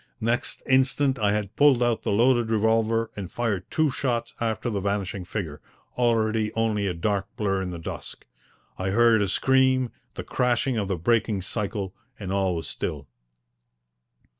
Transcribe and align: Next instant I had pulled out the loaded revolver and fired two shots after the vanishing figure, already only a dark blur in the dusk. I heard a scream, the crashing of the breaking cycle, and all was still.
Next 0.19 0.63
instant 0.65 1.19
I 1.19 1.31
had 1.33 1.55
pulled 1.55 1.83
out 1.83 2.01
the 2.01 2.11
loaded 2.11 2.49
revolver 2.49 3.11
and 3.15 3.29
fired 3.29 3.69
two 3.69 3.91
shots 3.91 4.33
after 4.41 4.67
the 4.71 4.79
vanishing 4.81 5.25
figure, 5.25 5.61
already 5.95 6.51
only 6.53 6.87
a 6.87 6.95
dark 6.95 7.27
blur 7.35 7.61
in 7.61 7.69
the 7.69 7.77
dusk. 7.77 8.25
I 8.79 8.89
heard 8.89 9.21
a 9.21 9.29
scream, 9.29 9.91
the 10.15 10.23
crashing 10.23 10.75
of 10.75 10.87
the 10.87 10.97
breaking 10.97 11.43
cycle, 11.43 11.93
and 12.19 12.31
all 12.31 12.55
was 12.55 12.67
still. 12.67 13.07